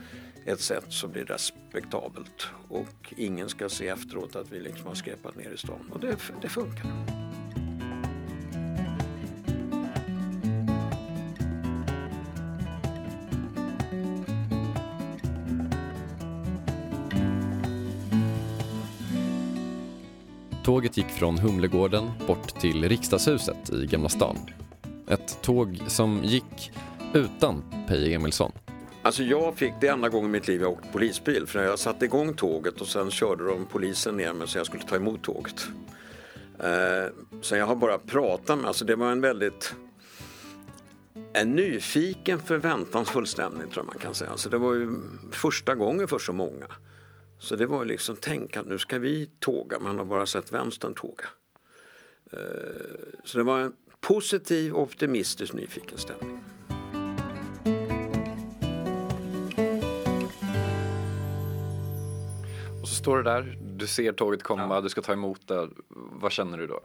ett 0.46 0.62
sätt 0.62 0.86
som 0.90 1.12
blir 1.12 1.26
respektabelt 1.26 2.48
och 2.70 3.14
ingen 3.18 3.50
ska 3.50 3.70
se 3.70 3.88
efteråt 3.88 4.36
att 4.36 4.52
vi 4.52 4.60
liksom 4.60 4.88
har 4.88 4.96
skräpat 4.96 5.36
ner 5.36 5.52
i 5.52 5.58
stan 5.58 5.92
och 5.94 6.00
det, 6.00 6.18
det 6.42 6.50
funkar. 6.50 7.21
Tåget 20.64 20.98
gick 20.98 21.10
från 21.10 21.38
Humlegården 21.38 22.12
bort 22.28 22.60
till 22.60 22.90
Riksdagshuset 22.90 23.70
i 23.70 23.86
Gamla 23.86 24.10
stan. 24.10 24.38
Ett 25.08 25.42
tåg 25.42 25.80
som 25.88 26.22
gick 26.24 26.72
utan 27.14 27.64
Peje 27.88 28.16
Emilsson. 28.16 28.52
Alltså 29.02 29.24
jag 29.24 29.56
fick 29.56 29.74
det 29.82 29.88
enda 29.88 30.10
gången 30.10 30.30
i 30.30 30.32
mitt 30.32 30.48
liv 30.48 30.62
jag 30.62 30.72
åkt 30.72 30.92
polisbil. 30.92 31.48
För 31.48 31.64
jag 31.64 31.80
satte 31.80 32.06
igång 32.06 32.34
tåget 32.34 32.82
och 32.82 32.88
sen 32.88 33.12
körde 33.12 33.48
de 33.48 33.66
polisen 33.66 34.18
ner 34.18 34.34
mig 34.34 34.48
så 34.48 34.58
jag 34.58 34.66
skulle 34.66 34.84
ta 34.84 34.96
emot 34.96 35.24
tåget. 35.24 35.68
Eh, 36.60 37.14
så 37.42 37.56
jag 37.56 37.66
har 37.66 37.76
bara 37.76 37.98
pratat 37.98 38.58
med, 38.58 38.68
alltså 38.68 38.86
det 38.86 38.96
var 38.96 39.12
en 39.12 39.22
väldigt 39.22 39.76
en 41.34 41.56
nyfiken 41.56 42.40
förväntansfull 42.40 43.28
stämning 43.28 43.62
tror 43.62 43.78
jag 43.78 43.86
man 43.86 43.98
kan 43.98 44.14
säga. 44.14 44.32
Alltså 44.32 44.50
det 44.50 44.58
var 44.58 44.74
ju 44.74 44.90
första 45.32 45.76
gången 45.76 46.08
för 46.08 46.20
så 46.20 46.34
många. 46.34 46.66
Så 47.42 47.56
det 47.56 47.66
var 47.66 47.86
liksom 47.86 48.16
tänk 48.22 48.58
att 48.58 48.68
nu 48.68 48.80
ska 48.80 49.00
vi 49.00 49.30
tåga, 49.40 49.80
man 49.80 49.98
har 49.98 50.06
bara 50.06 50.26
sett 50.26 50.52
vänstern 50.52 50.94
tåga. 50.94 51.26
Eh, 52.32 52.40
så 53.24 53.38
det 53.38 53.44
var 53.44 53.60
en 53.60 53.74
positiv, 54.00 54.76
optimistisk, 54.76 55.54
nyfiken 55.54 55.98
stämning. 55.98 56.44
Och 62.82 62.88
så 62.88 62.96
står 62.96 63.18
du 63.18 63.24
där, 63.24 63.58
du 63.62 63.88
ser 63.88 64.14
tåget 64.14 64.44
komma, 64.44 64.76
ja. 64.76 64.82
du 64.82 64.90
ska 64.90 65.02
ta 65.02 65.14
emot 65.14 65.48
det. 65.48 65.70
Vad 66.22 66.32
känner 66.32 66.58
du 66.58 66.68
då? 66.68 66.80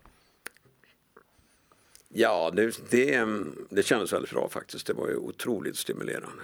Ja, 2.09 2.51
det, 2.55 2.91
det, 2.91 3.27
det 3.71 3.83
kändes 3.83 4.13
väldigt 4.13 4.31
bra 4.31 4.49
faktiskt. 4.49 4.87
Det 4.87 4.93
var 4.93 5.09
ju 5.09 5.17
otroligt 5.17 5.77
stimulerande 5.77 6.43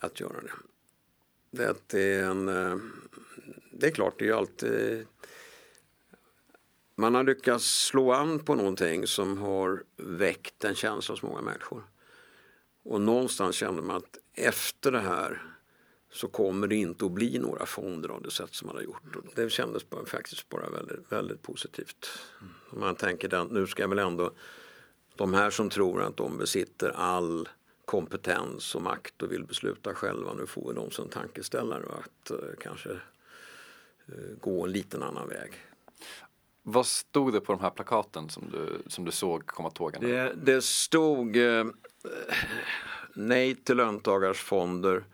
att 0.00 0.20
göra 0.20 0.40
det. 0.40 0.52
Det 1.54 1.94
är, 1.94 2.22
en, 2.22 2.48
eh, 2.48 2.76
det 3.70 3.86
är 3.86 3.90
klart, 3.90 4.18
det 4.18 4.24
är 4.24 4.26
ju 4.26 4.34
alltid 4.34 5.06
man 6.96 7.14
har 7.14 7.24
lyckats 7.24 7.86
slå 7.86 8.12
an 8.12 8.38
på 8.38 8.54
någonting 8.54 9.06
som 9.06 9.38
har 9.38 9.82
väckt 9.96 10.64
en 10.64 10.74
känsla 10.74 11.12
hos 11.12 11.22
många 11.22 11.40
människor. 11.40 11.82
Och 12.84 13.00
någonstans 13.00 13.56
kände 13.56 13.82
man 13.82 13.96
att 13.96 14.18
efter 14.34 14.92
det 14.92 15.00
här 15.00 15.42
så 16.12 16.28
kommer 16.28 16.66
det 16.66 16.76
inte 16.76 17.04
att 17.04 17.12
bli 17.12 17.38
några 17.38 17.66
fonder 17.66 18.08
av 18.08 18.22
det 18.22 18.30
sätt 18.30 18.54
som 18.54 18.66
man 18.66 18.76
har 18.76 18.82
gjort. 18.82 19.16
Och 19.16 19.24
det 19.34 19.50
kändes 19.50 19.90
bara, 19.90 20.06
faktiskt 20.06 20.48
bara 20.48 20.70
väldigt, 20.70 21.12
väldigt 21.12 21.42
positivt. 21.42 22.08
Om 22.70 22.80
man 22.80 22.94
tänker 22.94 23.34
att 23.34 23.50
nu 23.50 23.66
ska 23.66 23.88
väl 23.88 23.98
ändå 23.98 24.32
de 25.16 25.34
här 25.34 25.50
som 25.50 25.70
tror 25.70 26.02
att 26.02 26.16
de 26.16 26.38
besitter 26.38 26.90
all 26.90 27.48
kompetens 27.84 28.74
och 28.74 28.82
makt 28.82 29.22
och 29.22 29.32
vill 29.32 29.44
besluta 29.44 29.94
själva. 29.94 30.34
Nu 30.34 30.46
får 30.46 30.74
de 30.74 30.90
som 30.90 31.08
tankeställare 31.08 31.84
att 31.84 32.30
uh, 32.30 32.38
kanske 32.60 32.88
uh, 32.88 32.98
gå 34.40 34.64
en 34.64 34.72
liten 34.72 35.02
annan 35.02 35.28
väg. 35.28 35.52
Vad 36.62 36.86
stod 36.86 37.32
det 37.32 37.40
på 37.40 37.52
de 37.52 37.60
här 37.60 37.70
plakaten 37.70 38.28
som 38.28 38.50
du, 38.50 38.82
som 38.86 39.04
du 39.04 39.10
såg 39.10 39.46
komma 39.46 39.70
tågande? 39.70 40.08
Det, 40.08 40.34
det 40.34 40.62
stod 40.62 41.36
uh, 41.36 41.66
nej 43.14 43.54
till 43.54 43.76
löntagarfonder 43.76 45.04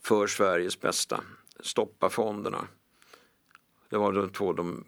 för 0.00 0.26
Sveriges 0.26 0.80
bästa. 0.80 1.24
Stoppa 1.60 2.10
fonderna. 2.10 2.68
Det 3.88 3.96
var 3.96 4.12
de 4.12 4.30
två 4.30 4.52
de 4.52 4.84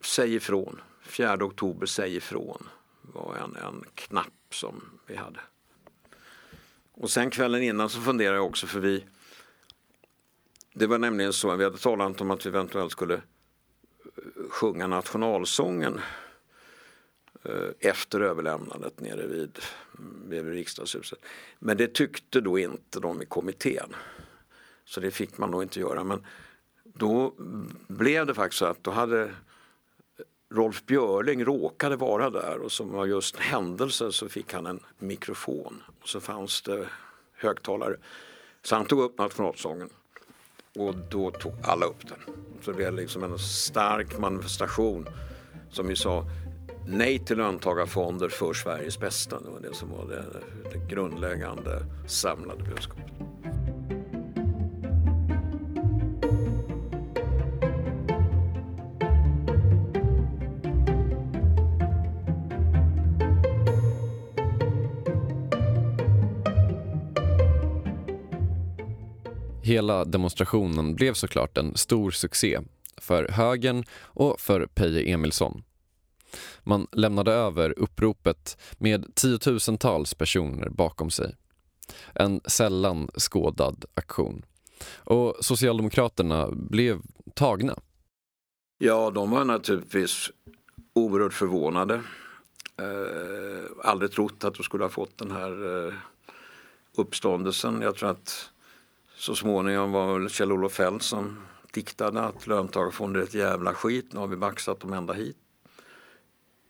säg 0.00 0.34
ifrån. 0.34 0.80
4 1.02 1.44
oktober, 1.44 1.86
säg 1.86 2.16
ifrån 2.16 2.68
var 3.12 3.36
en, 3.36 3.56
en 3.56 3.84
knapp 3.94 4.54
som 4.54 4.98
vi 5.06 5.16
hade. 5.16 5.40
Och 6.92 7.10
sen 7.10 7.30
kvällen 7.30 7.62
innan 7.62 7.88
så 7.88 8.00
funderade 8.00 8.36
jag 8.36 8.46
också 8.46 8.66
för 8.66 8.80
vi 8.80 9.04
Det 10.74 10.86
var 10.86 10.98
nämligen 10.98 11.32
så, 11.32 11.56
vi 11.56 11.64
hade 11.64 11.78
talat 11.78 12.20
om 12.20 12.30
att 12.30 12.46
vi 12.46 12.48
eventuellt 12.48 12.92
skulle 12.92 13.14
eh, 13.14 13.20
sjunga 14.48 14.86
nationalsången 14.86 16.00
eh, 17.42 17.68
efter 17.80 18.20
överlämnandet 18.20 19.00
nere 19.00 19.26
vid, 19.26 19.58
mm, 19.98 20.44
vid 20.44 20.54
riksdagshuset. 20.54 21.18
Men 21.58 21.76
det 21.76 21.94
tyckte 21.94 22.40
då 22.40 22.58
inte 22.58 23.00
de 23.00 23.22
i 23.22 23.26
kommittén. 23.26 23.94
Så 24.84 25.00
det 25.00 25.10
fick 25.10 25.38
man 25.38 25.50
då 25.50 25.62
inte 25.62 25.80
göra. 25.80 26.04
Men 26.04 26.26
då 26.84 27.34
blev 27.88 28.26
det 28.26 28.34
faktiskt 28.34 28.58
så 28.58 28.64
att 28.64 28.84
då 28.84 28.90
hade 28.90 29.34
Rolf 30.54 30.86
Björling 30.86 31.44
råkade 31.44 31.96
vara 31.96 32.30
där 32.30 32.58
och 32.58 32.72
som 32.72 32.92
var 32.92 33.06
just 33.06 33.36
händelse 33.36 34.12
så 34.12 34.28
fick 34.28 34.52
han 34.52 34.66
en 34.66 34.80
mikrofon 34.98 35.82
och 36.02 36.08
så 36.08 36.20
fanns 36.20 36.62
det 36.62 36.86
högtalare. 37.36 37.96
Så 38.62 38.76
han 38.76 38.86
tog 38.86 39.00
upp 39.00 39.18
nationalsången 39.18 39.88
och 40.78 40.94
då 41.10 41.30
tog 41.30 41.52
alla 41.62 41.86
upp 41.86 42.08
den. 42.08 42.34
Så 42.62 42.70
det 42.70 42.76
blev 42.76 42.94
liksom 42.94 43.22
en 43.24 43.38
stark 43.38 44.18
manifestation 44.18 45.08
som 45.70 45.86
vi 45.86 45.96
sa 45.96 46.24
nej 46.86 47.18
till 47.18 47.36
löntagarfonder 47.36 48.28
för 48.28 48.52
Sveriges 48.52 48.98
bästa. 48.98 49.40
Det 49.40 49.50
var 49.50 49.60
det 49.60 49.74
som 49.74 49.90
var 49.90 50.06
det, 50.06 50.24
det 50.72 50.94
grundläggande 50.94 51.86
samlade 52.08 52.62
budskapet. 52.62 53.21
Hela 69.72 70.04
demonstrationen 70.04 70.94
blev 70.94 71.14
såklart 71.14 71.58
en 71.58 71.76
stor 71.76 72.10
succé 72.10 72.60
för 72.96 73.28
högern 73.28 73.84
och 74.02 74.40
för 74.40 74.66
Peje 74.66 75.14
Emilsson. 75.14 75.62
Man 76.62 76.86
lämnade 76.92 77.32
över 77.32 77.78
uppropet 77.78 78.58
med 78.78 79.14
tiotusentals 79.14 80.14
personer 80.14 80.68
bakom 80.68 81.10
sig. 81.10 81.36
En 82.14 82.40
sällan 82.44 83.10
skådad 83.18 83.84
aktion. 83.94 84.44
Och 84.94 85.36
Socialdemokraterna 85.40 86.48
blev 86.50 87.00
tagna. 87.34 87.78
Ja, 88.78 89.10
de 89.10 89.30
var 89.30 89.44
naturligtvis 89.44 90.30
oerhört 90.92 91.34
förvånade. 91.34 91.94
Eh, 92.78 93.70
aldrig 93.84 94.12
trott 94.12 94.44
att 94.44 94.54
de 94.54 94.62
skulle 94.62 94.84
ha 94.84 94.90
fått 94.90 95.18
den 95.18 95.30
här 95.30 95.86
eh, 95.86 95.94
uppståndelsen. 96.96 97.82
Jag 97.82 97.94
tror 97.96 98.10
att 98.10 98.51
så 99.22 99.34
småningom 99.34 99.92
var 99.92 100.20
det 100.20 100.28
Kjell-Olof 100.28 100.72
Feldt 100.72 101.04
som 101.04 101.38
diktade 101.72 102.20
att 102.20 102.46
löntagarfonder 102.46 103.20
är 103.20 103.24
ett 103.24 103.34
jävla 103.34 103.74
skit, 103.74 104.12
nu 104.12 104.20
har 104.20 104.26
vi 104.26 104.36
baxat 104.36 104.80
dem 104.80 104.92
ända 104.92 105.12
hit. 105.12 105.36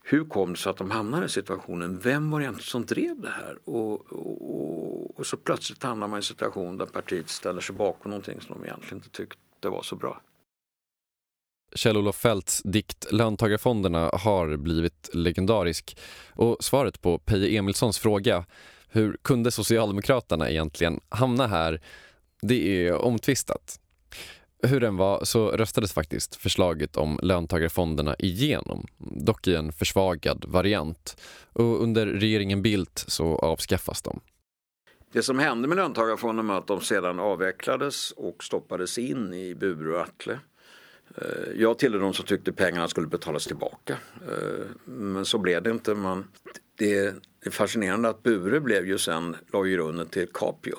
Hur 0.04 0.24
kom 0.24 0.52
det 0.52 0.58
sig 0.58 0.70
att 0.70 0.76
de 0.76 0.90
hamnade 0.90 1.26
i 1.26 1.28
situationen? 1.28 1.98
Vem 1.98 2.30
var 2.30 2.38
det 2.38 2.44
egentligen 2.44 2.64
som 2.64 2.86
drev 2.86 3.20
det 3.20 3.30
här? 3.30 3.58
Och, 3.64 4.12
och, 4.12 5.18
och 5.18 5.26
så 5.26 5.36
plötsligt 5.36 5.82
hamnar 5.82 6.08
man 6.08 6.16
i 6.16 6.18
en 6.18 6.22
situation 6.22 6.76
där 6.76 6.86
partiet 6.86 7.28
ställer 7.28 7.60
sig 7.60 7.74
bakom 7.74 8.10
någonting 8.10 8.40
som 8.40 8.56
de 8.58 8.64
egentligen 8.64 8.96
inte 8.96 9.10
tyckte 9.10 9.68
var 9.68 9.82
så 9.82 9.96
bra. 9.96 10.20
Kjell-Olof 11.74 12.16
Feldts 12.16 12.62
dikt 12.62 13.12
Löntagarfonderna 13.12 14.10
har 14.12 14.56
blivit 14.56 15.10
legendarisk 15.12 15.96
och 16.32 16.64
svaret 16.64 17.02
på 17.02 17.18
Peje 17.18 17.58
Emilssons 17.58 17.98
fråga 17.98 18.44
hur 18.88 19.16
kunde 19.22 19.50
Socialdemokraterna 19.50 20.50
egentligen 20.50 21.00
hamna 21.08 21.46
här 21.46 21.80
det 22.42 22.86
är 22.86 22.94
omtvistat. 22.94 23.78
Hur 24.62 24.80
den 24.80 24.96
var 24.96 25.24
så 25.24 25.50
röstades 25.50 25.92
faktiskt 25.92 26.34
förslaget 26.34 26.96
om 26.96 27.18
löntagarfonderna 27.22 28.16
igenom, 28.18 28.86
dock 28.98 29.48
i 29.48 29.54
en 29.54 29.72
försvagad 29.72 30.44
variant. 30.48 31.20
Och 31.52 31.82
under 31.82 32.06
regeringen 32.06 32.62
Bildt 32.62 33.04
så 33.08 33.36
avskaffas 33.36 34.02
de. 34.02 34.20
Det 35.12 35.22
som 35.22 35.38
hände 35.38 35.68
med 35.68 35.76
löntagarfonderna 35.76 36.52
var 36.52 36.58
att 36.58 36.66
de 36.66 36.80
sedan 36.80 37.18
avvecklades 37.18 38.10
och 38.10 38.44
stoppades 38.44 38.98
in 38.98 39.34
i 39.34 39.54
Bure 39.54 39.94
och 39.94 40.00
Atle. 40.00 40.38
Eh, 41.16 41.52
jag 41.56 41.78
tillhörde 41.78 42.04
de 42.04 42.14
som 42.14 42.24
tyckte 42.24 42.52
pengarna 42.52 42.88
skulle 42.88 43.06
betalas 43.06 43.46
tillbaka. 43.46 43.96
Eh, 44.28 44.66
men 44.84 45.24
så 45.24 45.38
blev 45.38 45.62
det 45.62 45.70
inte. 45.70 45.94
Man, 45.94 46.24
det 46.78 46.94
är 47.46 47.50
fascinerande 47.50 48.08
att 48.08 48.22
Bure 48.22 48.60
blev 48.60 48.86
ju 48.86 48.98
sen, 48.98 49.36
la 49.52 49.62
grunden 49.62 50.06
till 50.06 50.28
Capio 50.34 50.78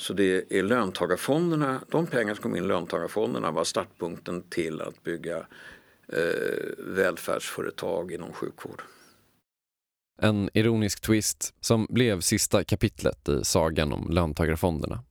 så 0.00 0.12
det 0.12 0.52
är 0.58 0.62
löntagarfonderna, 0.62 1.80
de 1.90 2.06
pengar 2.06 2.34
som 2.34 2.42
kom 2.42 2.56
in 2.56 2.64
i 2.64 2.66
löntagarfonderna 2.66 3.50
var 3.50 3.64
startpunkten 3.64 4.42
till 4.42 4.80
att 4.80 5.02
bygga 5.02 5.36
eh, 6.12 6.68
välfärdsföretag 6.78 8.12
inom 8.12 8.32
sjukvård. 8.32 8.82
En 10.22 10.50
ironisk 10.54 11.00
twist 11.00 11.54
som 11.60 11.86
blev 11.90 12.20
sista 12.20 12.64
kapitlet 12.64 13.28
i 13.28 13.44
sagan 13.44 13.92
om 13.92 14.10
löntagarfonderna. 14.10 15.02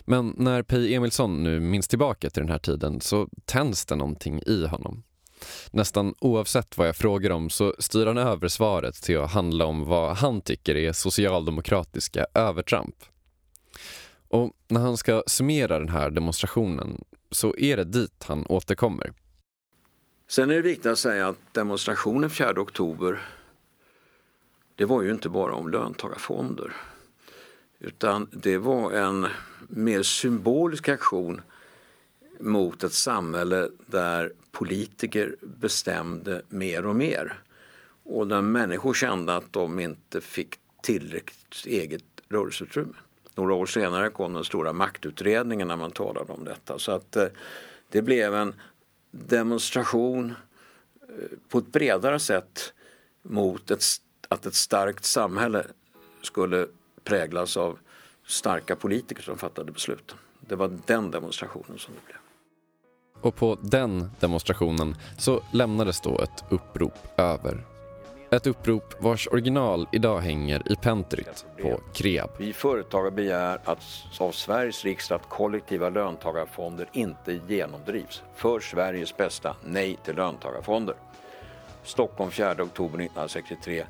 Men 0.00 0.34
när 0.36 0.62
Pej 0.62 0.94
Emilsson 0.94 1.42
nu 1.42 1.60
minns 1.60 1.88
tillbaka 1.88 2.30
till 2.30 2.42
den 2.42 2.50
här 2.50 2.58
tiden 2.58 3.00
så 3.00 3.28
tänds 3.44 3.86
det 3.86 3.96
någonting 3.96 4.42
i 4.46 4.66
honom. 4.66 5.02
Nästan 5.70 6.14
oavsett 6.20 6.78
vad 6.78 6.88
jag 6.88 6.96
frågar 6.96 7.30
om 7.30 7.50
så 7.50 7.74
styr 7.78 8.06
han 8.06 8.18
över 8.18 8.48
svaret 8.48 8.94
till 8.94 9.18
att 9.18 9.30
handla 9.30 9.64
om 9.64 9.84
vad 9.84 10.16
han 10.16 10.40
tycker 10.40 10.76
är 10.76 10.92
socialdemokratiska 10.92 12.26
övertramp. 12.34 12.94
Och 14.28 14.52
när 14.68 14.80
han 14.80 14.96
ska 14.96 15.22
summera 15.26 15.78
den 15.78 15.88
här 15.88 16.10
demonstrationen 16.10 17.04
så 17.30 17.54
är 17.58 17.76
det 17.76 17.84
dit 17.84 18.24
han 18.26 18.46
återkommer. 18.46 19.12
Sen 20.28 20.50
är 20.50 20.54
det 20.54 20.62
viktigt 20.62 20.86
att 20.86 20.98
säga 20.98 21.28
att 21.28 21.54
demonstrationen 21.54 22.30
4 22.30 22.60
oktober 22.60 23.20
det 24.80 24.84
var 24.84 25.02
ju 25.02 25.10
inte 25.10 25.28
bara 25.28 25.54
om 25.54 25.70
löntagarfonder. 25.70 26.72
Utan 27.78 28.28
det 28.32 28.58
var 28.58 28.92
en 28.92 29.26
mer 29.68 30.02
symbolisk 30.02 30.88
aktion 30.88 31.40
mot 32.40 32.84
ett 32.84 32.92
samhälle 32.92 33.68
där 33.86 34.32
politiker 34.50 35.36
bestämde 35.40 36.42
mer 36.48 36.86
och 36.86 36.96
mer. 36.96 37.42
Och 38.02 38.26
där 38.26 38.42
människor 38.42 38.94
kände 38.94 39.36
att 39.36 39.52
de 39.52 39.78
inte 39.78 40.20
fick 40.20 40.54
tillräckligt 40.82 41.66
eget 41.66 42.04
rörelseutrymme. 42.28 42.96
Några 43.34 43.54
år 43.54 43.66
senare 43.66 44.10
kom 44.10 44.32
den 44.32 44.44
stora 44.44 44.72
maktutredningen 44.72 45.68
när 45.68 45.76
man 45.76 45.90
talade 45.90 46.32
om 46.32 46.44
detta. 46.44 46.78
Så 46.78 46.92
att 46.92 47.16
eh, 47.16 47.26
det 47.88 48.02
blev 48.02 48.34
en 48.34 48.54
demonstration 49.10 50.34
eh, 51.08 51.38
på 51.48 51.58
ett 51.58 51.72
bredare 51.72 52.18
sätt 52.18 52.72
mot 53.22 53.70
ett, 53.70 53.82
att 54.28 54.46
ett 54.46 54.54
starkt 54.54 55.04
samhälle 55.04 55.66
skulle 56.22 56.66
präglas 57.04 57.56
av 57.56 57.78
starka 58.26 58.76
politiker 58.76 59.22
som 59.22 59.38
fattade 59.38 59.72
besluten. 59.72 60.16
Det 60.40 60.56
var 60.56 60.78
den 60.86 61.10
demonstrationen 61.10 61.78
som 61.78 61.94
det 61.94 62.00
blev. 62.06 62.16
Och 63.20 63.36
på 63.36 63.58
den 63.62 64.10
demonstrationen 64.20 64.96
så 65.18 65.42
lämnades 65.52 66.00
då 66.00 66.20
ett 66.20 66.44
upprop 66.50 66.94
över. 67.16 67.64
Ett 68.32 68.46
upprop 68.46 68.94
vars 68.98 69.28
original 69.28 69.88
idag 69.92 70.20
hänger 70.20 70.72
i 70.72 70.76
Pentryt 70.76 71.46
på 71.62 71.80
Kreab. 71.94 72.30
Vi 72.38 72.52
företagare 72.52 73.10
begär 73.10 73.60
att, 73.64 73.82
av 74.18 74.32
Sveriges 74.32 74.84
riksdag 74.84 75.16
att 75.16 75.28
kollektiva 75.28 75.88
löntagarfonder 75.88 76.88
inte 76.92 77.40
genomdrivs. 77.48 78.22
För 78.34 78.60
Sveriges 78.60 79.16
bästa, 79.16 79.56
nej 79.64 79.96
till 80.04 80.16
löntagarfonder. 80.16 80.94
Stockholm 81.82 82.30
4 82.30 82.50
oktober 82.50 82.98
1963. 82.98 83.84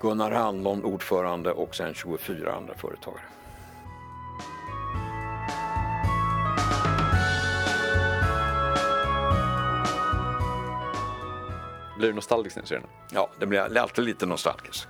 Gunnar 0.00 0.30
Handlon 0.30 0.84
ordförande 0.84 1.52
och 1.52 1.74
sen 1.74 1.94
24 1.94 2.52
andra 2.52 2.74
företagare. 2.74 3.22
Blir 12.02 12.10
du 12.10 12.14
nostalgisk 12.14 12.56
när 12.56 12.62
du 12.62 12.66
ser 12.66 12.74
den? 12.74 12.86
Ja, 13.12 13.30
det 13.38 13.46
blir 13.46 13.78
alltid 13.78 14.04
lite 14.04 14.26
nostalgiskt. 14.26 14.88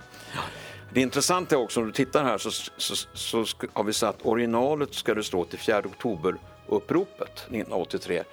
Det 0.93 1.01
intressanta 1.01 1.55
är 1.55 1.59
också 1.59 1.79
om 1.79 1.85
du 1.85 1.91
tittar 1.91 2.23
här 2.23 2.37
så, 2.37 2.51
så, 2.77 2.95
så 3.13 3.43
sk- 3.43 3.69
har 3.73 3.83
vi 3.83 3.93
satt 3.93 4.15
originalet 4.21 4.93
ska 4.93 5.13
det 5.13 5.23
stå 5.23 5.45
till 5.45 5.59
4 5.59 5.79
oktober 5.79 6.35
uppropet 6.67 7.31
1983. 7.37 8.23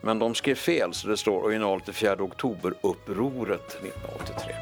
Men 0.00 0.18
de 0.18 0.34
skrev 0.34 0.54
fel 0.54 0.94
så 0.94 1.08
det 1.08 1.16
står 1.16 1.44
originalet 1.44 1.84
till 1.84 1.94
4 1.94 2.12
oktober 2.22 2.74
upproret 2.82 3.68
1983. 3.68 4.54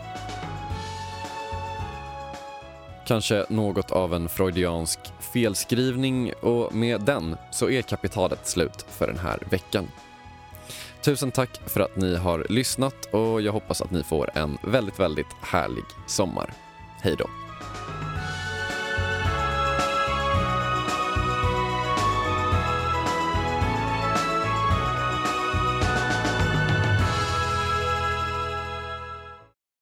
Kanske 3.06 3.46
något 3.48 3.90
av 3.90 4.14
en 4.14 4.28
freudiansk 4.28 4.98
felskrivning 5.32 6.32
och 6.40 6.74
med 6.74 7.00
den 7.00 7.36
så 7.52 7.70
är 7.70 7.82
kapitalet 7.82 8.46
slut 8.48 8.86
för 8.88 9.06
den 9.06 9.18
här 9.18 9.38
veckan. 9.50 9.88
Tusen 11.08 11.30
tack 11.30 11.60
för 11.66 11.80
att 11.80 11.96
ni 11.96 12.16
har 12.16 12.46
lyssnat 12.48 13.04
och 13.04 13.42
jag 13.42 13.52
hoppas 13.52 13.80
att 13.82 13.90
ni 13.90 14.02
får 14.02 14.30
en 14.34 14.58
väldigt, 14.62 15.00
väldigt 15.00 15.26
härlig 15.40 15.84
sommar. 16.06 16.52
Hej 17.00 17.14
då! 17.18 17.47